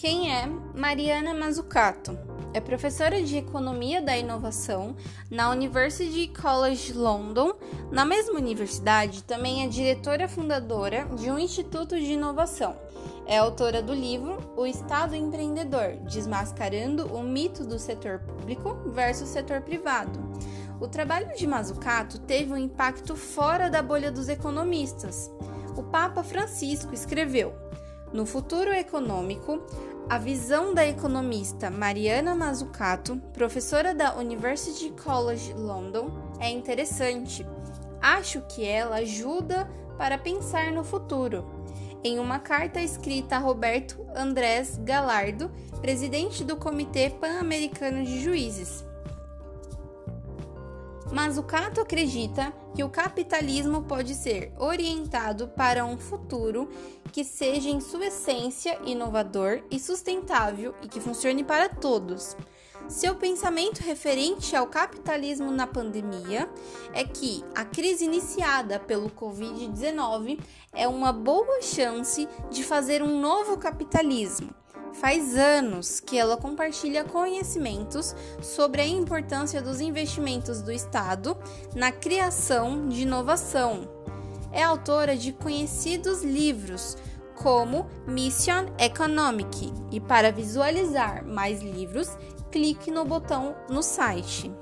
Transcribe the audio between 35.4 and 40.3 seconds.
London, é interessante. Acho que ela ajuda para